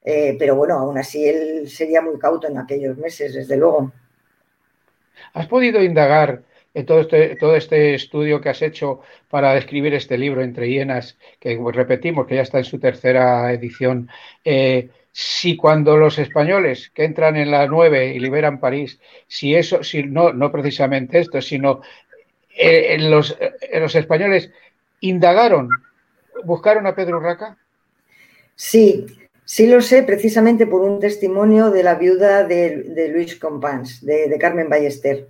[0.04, 3.92] Eh, pero bueno, aún así él sería muy cauto en aquellos meses, desde luego.
[5.34, 10.18] ¿Has podido indagar en todo este, todo este estudio que has hecho para escribir este
[10.18, 14.10] libro, Entre Hienas, que repetimos que ya está en su tercera edición?
[14.46, 19.84] Eh, si cuando los españoles que entran en la 9 y liberan París, si eso,
[19.84, 21.82] si no, no precisamente esto, sino
[22.56, 23.38] eh, los,
[23.74, 24.52] los españoles
[25.00, 25.70] indagaron,
[26.44, 27.58] buscaron a Pedro Raca?
[28.56, 29.06] Sí,
[29.50, 34.68] Sí lo sé precisamente por un testimonio de la viuda de, Luis Compans, de, Carmen
[34.68, 35.30] Ballester,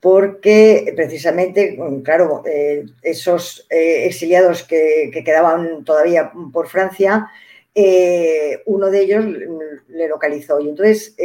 [0.00, 7.30] porque precisamente, claro, eh, esos eh, exiliados que, quedaban todavía por Francia,
[7.74, 9.24] eh, uno de ellos
[9.88, 10.60] le localizó.
[10.60, 11.16] Y entonces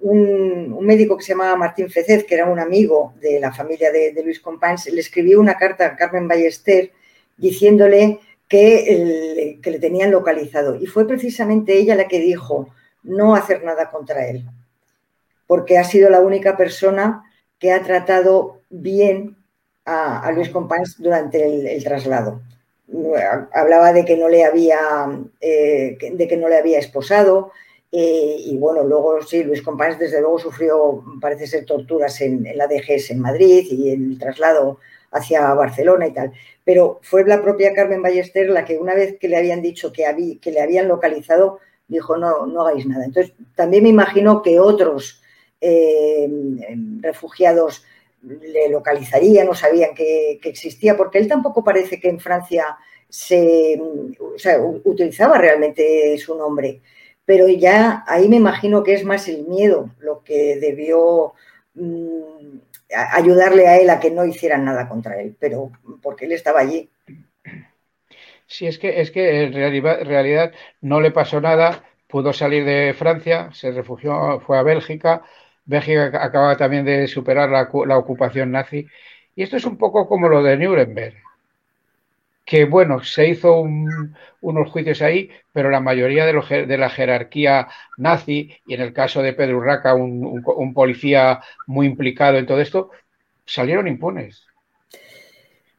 [0.00, 4.12] un, médico que se llamaba Martín Fecez, que era un amigo de la familia de,
[4.12, 6.90] de Luis Compans, le escribió una carta a Carmen Ballester
[7.36, 8.18] diciéndole
[8.50, 10.74] que, le tenían localizado.
[10.74, 12.68] Y fue precisamente ella la que dijo
[13.02, 14.44] no hacer nada contra él,
[15.46, 17.22] porque ha sido la única persona
[17.58, 19.36] que ha tratado bien
[19.86, 22.42] a, Luis Compans durante el, traslado.
[23.54, 24.78] Hablaba de que no le había,
[25.40, 27.52] eh, de que no le había esposado,
[27.92, 32.58] eh, y bueno, luego sí, Luis Compans desde luego sufrió, parece ser, torturas en, en
[32.58, 34.78] la DGS en Madrid y en el traslado
[35.12, 36.32] hacia Barcelona y tal.
[36.70, 40.06] Pero fue la propia Carmen Ballester la que una vez que le habían dicho que,
[40.06, 41.58] había, que le habían localizado,
[41.88, 43.06] dijo no, no hagáis nada.
[43.06, 45.20] Entonces, también me imagino que otros
[45.60, 46.30] eh,
[47.00, 47.84] refugiados
[48.22, 53.82] le localizarían o sabían que, existía, porque él tampoco parece que en Francia se
[54.84, 56.82] utilizaba realmente su nombre.
[57.24, 61.32] Pero ya ahí me imagino que es más el miedo lo que debió
[62.94, 65.70] ayudarle a él a que no hicieran nada contra él, pero
[66.02, 66.90] porque él estaba allí.
[68.46, 73.50] Sí, es que, es que en realidad, no le pasó nada, pudo salir de Francia,
[73.52, 75.22] se refugió, fue a Bélgica.
[75.64, 78.88] Bélgica acaba también de superar la, ocupación nazi.
[79.36, 81.14] Y esto es un poco como lo de Nuremberg,
[82.50, 83.64] que bueno, se hizo
[84.40, 89.22] unos juicios ahí, pero la mayoría de, de, la jerarquía nazi, y en el caso
[89.22, 91.38] de Pedro Urraca, un, policía
[91.68, 92.90] muy implicado en todo esto,
[93.46, 94.48] salieron impunes.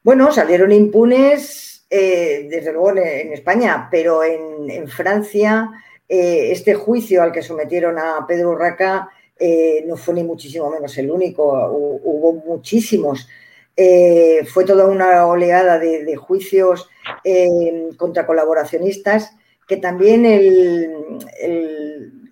[0.02, 5.68] Bueno, salieron impunes, eh, desde luego en, España, pero en Francia
[6.14, 9.08] eh, este juicio al que sometieron a Pedro Urraca
[9.38, 13.28] eh, no fue ni muchísimo menos el único, hubo muchísimos.
[13.76, 16.88] Eh, fue toda una oleada de, juicios
[17.96, 20.22] contra colaboracionistas que también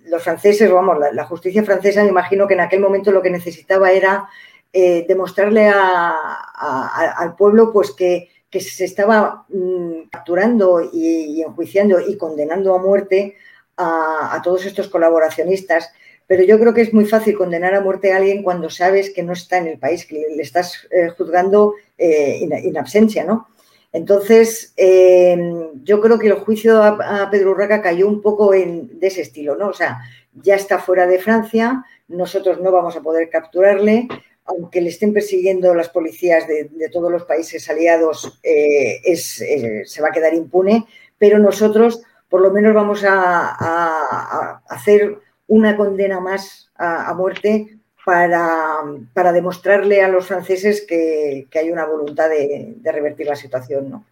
[0.04, 3.92] los franceses, vamos, la, justicia francesa, me imagino que en aquel momento lo que necesitaba
[3.92, 4.28] era
[4.72, 13.36] demostrarle al pueblo pues que, se estaba mm, capturando y, enjuiciando y condenando a muerte
[13.80, 15.92] a, todos estos colaboracionistas,
[16.30, 19.24] pero yo creo que es muy fácil condenar a muerte a alguien cuando sabes que
[19.24, 23.48] no está en el país, que le, estás eh, juzgando en eh, absencia, ¿no?
[23.92, 25.36] Entonces, eh,
[25.82, 29.56] yo creo que el juicio a, Pedro Urraca cayó un poco en, de ese estilo,
[29.56, 29.70] ¿no?
[29.70, 30.02] O sea,
[30.32, 34.06] ya está fuera de Francia, nosotros no vamos a poder capturarle,
[34.44, 40.34] aunque le estén persiguiendo las policías de, todos los países aliados, se va a quedar
[40.34, 40.86] impune,
[41.18, 45.18] pero nosotros por lo menos vamos a, hacer
[45.50, 52.76] una condena más a, muerte para, demostrarle a los franceses que, hay una voluntad de,
[52.84, 53.90] revertir la situación.
[53.90, 54.04] ¿no?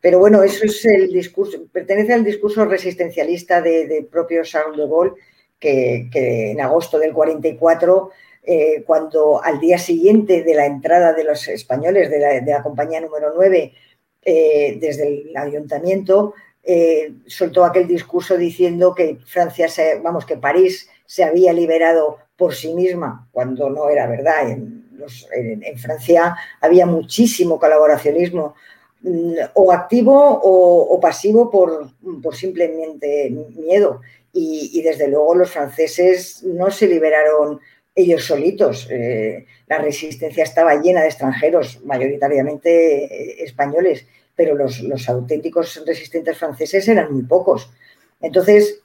[0.00, 5.12] Pero bueno, eso es el discurso, pertenece al discurso resistencialista de, propio Charles de Gaulle,
[5.58, 8.10] que, en agosto del 44
[8.44, 13.32] eh, cuando al día siguiente de la entrada de los españoles de la, compañía número
[13.34, 13.72] 9
[14.22, 16.34] eh, desde el ayuntamiento,
[16.68, 19.68] eh, soltó aquel discurso diciendo que Francia,
[20.02, 24.50] vamos, que París se había liberado por sí misma, cuando no era verdad.
[24.50, 24.84] En,
[25.76, 28.54] Francia había muchísimo colaboracionismo,
[29.02, 31.92] mm, o activo o, pasivo por,
[32.34, 34.00] simplemente miedo.
[34.32, 37.60] Y, desde luego los franceses no se liberaron
[37.94, 38.88] ellos solitos.
[38.90, 44.06] Eh, la resistencia estaba llena de extranjeros, mayoritariamente eh, españoles,
[44.36, 47.70] pero los, auténticos resistentes franceses eran muy pocos.
[48.20, 48.82] Entonces,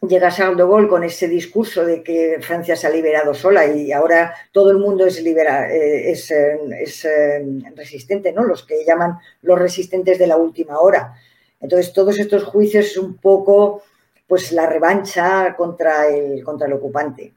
[0.00, 3.92] llega Charles de Gaulle con ese discurso de que Francia se ha liberado sola y
[3.92, 6.58] ahora todo el mundo es, libera, eh, es, eh,
[7.04, 8.44] eh, resistente, ¿no?
[8.44, 11.14] Los que llaman los resistentes de la última hora.
[11.60, 13.82] Entonces, todos estos juicios es un poco
[14.26, 17.32] pues la revancha contra el, contra el ocupante.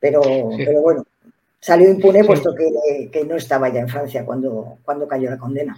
[0.00, 0.20] Pero,
[0.56, 1.04] pero bueno,
[1.60, 5.76] salió impune puesto que, que, no estaba ya en Francia cuando, cuando cayó la condena.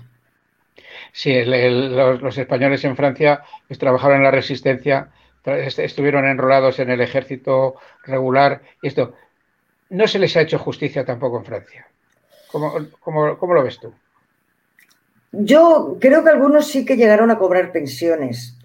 [1.13, 3.43] Sí, los, españoles en Francia
[3.79, 5.11] trabajaron en la resistencia,
[5.45, 8.63] estuvieron enrolados en el ejército regular.
[8.83, 9.15] Y esto,
[9.91, 11.87] no se les ha hecho justicia tampoco en Francia.
[12.51, 13.93] ¿Cómo, lo ves tú?
[15.33, 18.57] Yo creo que algunos sí que llegaron a cobrar pensiones.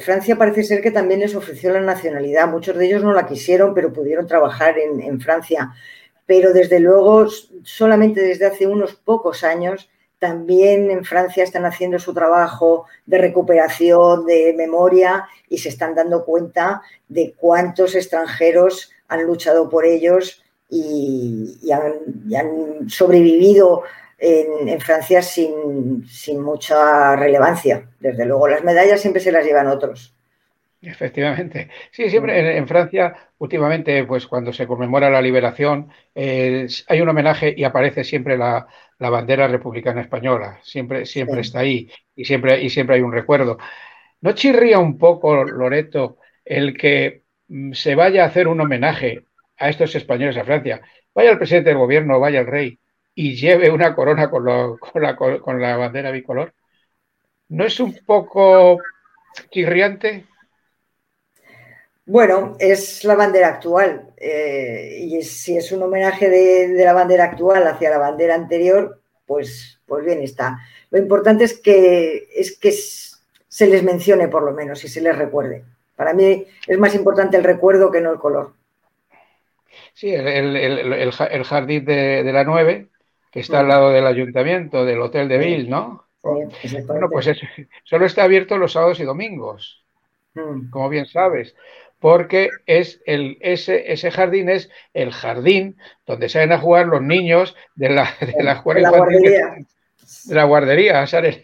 [0.00, 2.48] Francia parece ser que también les ofreció la nacionalidad.
[2.48, 5.72] Muchos de ellos no la quisieron, pero pudieron trabajar en Francia.
[6.26, 7.26] Pero desde luego,
[7.64, 9.88] solamente desde hace unos pocos años,
[10.18, 16.24] también en Francia están haciendo su trabajo de recuperación de memoria y se están dando
[16.24, 23.84] cuenta de cuántos extranjeros han luchado por ellos y, han, sobrevivido
[24.18, 27.88] en, Francia sin, sin, mucha relevancia.
[28.00, 30.14] Desde luego, las medallas siempre se las llevan otros.
[30.80, 31.70] Efectivamente.
[31.90, 37.52] Sí, siempre en, Francia, últimamente, pues cuando se conmemora la liberación, eh, hay un homenaje
[37.56, 40.58] y aparece siempre la, bandera republicana española.
[40.62, 43.58] Siempre, siempre está ahí y siempre, y siempre hay un recuerdo.
[44.20, 49.24] ¿No chirría un poco, Loreto, el que mm, se vaya a hacer un homenaje
[49.56, 50.80] a estos españoles a Francia?
[51.14, 52.78] Vaya el presidente del gobierno, vaya el rey
[53.14, 54.44] y lleve una corona con,
[54.78, 56.54] con, la, con la bandera bicolor.
[57.48, 58.78] ¿No es un poco
[59.50, 60.26] chirriante?
[62.08, 67.66] Bueno, es la bandera actual eh, y si es un homenaje de, la bandera actual
[67.66, 70.58] hacia la bandera anterior, pues, pues bien está.
[70.90, 75.18] Lo importante es que, es que se les mencione por lo menos y se les
[75.18, 75.64] recuerde.
[75.96, 78.54] Para mí es más importante el recuerdo que no el color.
[79.92, 81.12] Sí, el,
[81.44, 82.86] jardín de, la 9,
[83.30, 86.04] que está al lado del ayuntamiento, del Hotel de Ville, ¿no?
[86.22, 87.30] bueno, pues
[87.84, 89.84] solo está abierto los sábados y domingos,
[90.34, 90.70] mm.
[90.70, 91.54] como bien sabes
[92.00, 95.76] porque es el, ese, ese jardín es el jardín
[96.06, 98.90] donde salen a jugar los niños de la, de la escuela
[100.24, 101.40] de la guardería, ¿sabes?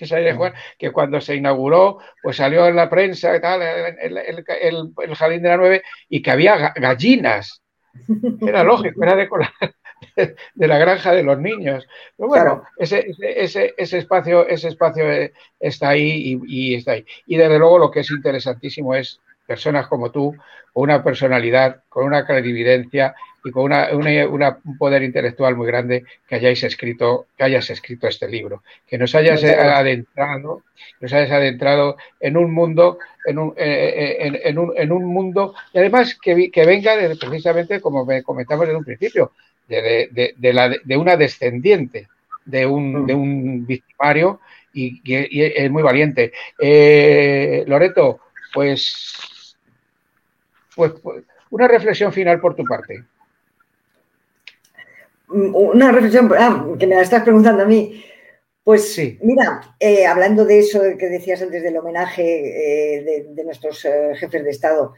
[0.79, 5.49] que cuando se inauguró, pues salió en la prensa y tal, el, el, jardín de
[5.49, 7.63] la nueve, y que había gallinas.
[8.41, 9.29] Era lógico, era de,
[10.55, 11.87] de la granja de los niños.
[12.17, 17.05] Pero bueno, ese, ese, ese, espacio, ese espacio eh, está ahí y, está ahí.
[17.27, 20.35] Y desde luego lo que es interesantísimo es personas como tú,
[20.73, 22.83] con una personalidad, con una credibilidad
[23.45, 28.29] y con una, un poder intelectual muy grande que hayáis escrito, que hayas escrito este
[28.29, 30.63] libro, que nos hayas adentrado,
[31.01, 35.55] nos hayas adentrado en un mundo, en un, eh, eh, en, un, en un mundo,
[35.73, 39.33] y además que, que venga de, precisamente como comentamos en un principio,
[39.69, 42.09] de, de, la, de una descendiente
[42.45, 44.41] de un, de un victimario
[44.73, 46.33] y, es muy valiente.
[46.59, 48.21] Eh, Loreto,
[48.53, 49.17] pues,
[50.75, 53.05] pues, pues, una reflexión final por tu parte.
[55.29, 58.05] Una reflexión, ah, que me la estás preguntando a mí.
[58.63, 59.19] Pues sí.
[59.21, 64.51] mira, eh, hablando de eso que decías antes del homenaje eh, de, nuestros jefes de
[64.51, 64.95] Estado,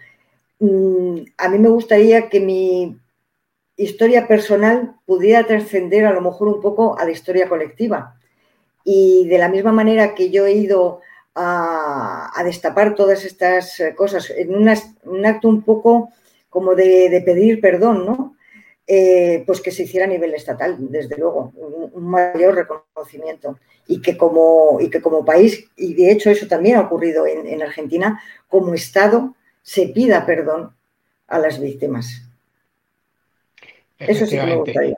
[0.60, 2.96] mm, a mí me gustaría que mi
[3.76, 8.18] historia personal pudiera trascender a lo mejor un poco a la historia colectiva.
[8.84, 11.00] Y de la misma manera que yo he ido
[11.36, 16.10] a, destapar todas estas cosas en un acto un poco
[16.48, 18.36] como de, pedir perdón, ¿no?
[18.86, 23.58] Eh, pues que se hiciera a nivel estatal, desde luego, un, mayor reconocimiento.
[23.88, 27.46] Y que, como, y que como país, y de hecho eso también ha ocurrido en,
[27.46, 30.72] en Argentina, como Estado se pida perdón
[31.26, 32.22] a las víctimas.
[33.98, 34.96] Eso sí me gustaría.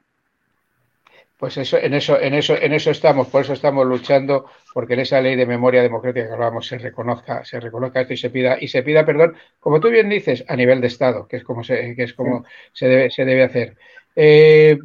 [1.38, 5.00] Pues eso, en eso, en eso, en eso estamos, por eso estamos luchando, porque en
[5.00, 8.56] esa ley de memoria democrática que hablábamos se reconozca, se reconozca esto y se pida,
[8.60, 11.62] y se pida perdón, como tú bien dices, a nivel de Estado, que es como
[11.62, 13.76] se, que es como se debe, se debe hacer.
[14.16, 14.78] Eh,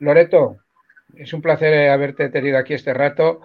[0.00, 0.58] Loreto,
[1.16, 3.40] es un placer haberte tenido aquí este rato.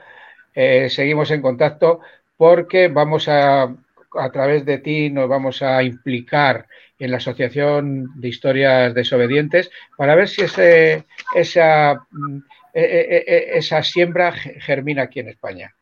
[0.53, 1.99] Eh, seguimos en contacto
[2.37, 6.67] porque vamos a, a través de ti, nos vamos a implicar
[6.99, 12.37] en la Asociación de Historias Desobedientes para ver si ese, esa, mm,
[12.73, 15.75] e, e, e, esa siembra germina aquí en España.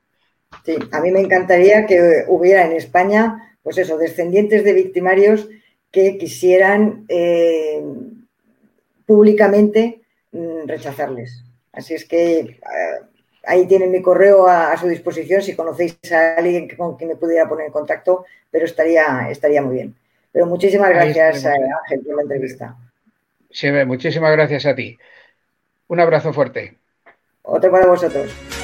[0.66, 5.48] Sí, a mí me encantaría que hubiera en España, pues eso, descendientes de victimarios
[5.92, 7.82] que quisieran eh,
[9.06, 10.02] públicamente
[10.32, 11.44] mm, rechazarles.
[11.74, 12.58] Así es que eh,
[13.46, 17.48] ahí tienen mi correo a, su disposición si conocéis a alguien con quien me pudiera
[17.48, 19.96] poner en contacto, pero estaría, estaría muy bien.
[20.32, 22.76] Pero muchísimas gracias, Ángel, por la entrevista.
[23.50, 24.98] Sí, muchísimas gracias a ti.
[25.88, 26.78] Un abrazo fuerte.
[27.44, 28.61] Otro para vosotros.